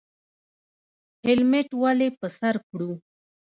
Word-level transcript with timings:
هیلمټ 1.25 1.69
ولې 1.81 2.07
په 2.19 2.27
سر 2.37 2.55
کړو؟ 2.67 2.91